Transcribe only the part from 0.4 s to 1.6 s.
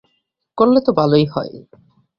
করলে তো ভালই হয়।